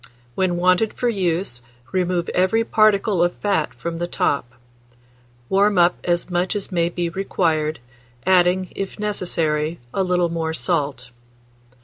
[0.33, 4.51] When wanted for use, remove every particle of fat from the top;
[5.47, 7.77] warm up as much as may be required,
[8.25, 11.11] adding, if necessary, a little more salt.